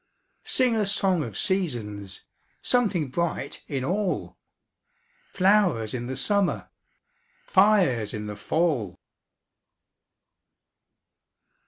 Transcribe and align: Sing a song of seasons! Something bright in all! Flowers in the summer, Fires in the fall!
Sing 0.45 0.75
a 0.75 0.87
song 0.87 1.21
of 1.23 1.37
seasons! 1.37 2.23
Something 2.63 3.09
bright 3.11 3.63
in 3.67 3.85
all! 3.85 4.35
Flowers 5.29 5.93
in 5.93 6.07
the 6.07 6.15
summer, 6.15 6.71
Fires 7.45 8.11
in 8.11 8.25
the 8.25 8.35
fall! 8.35 8.99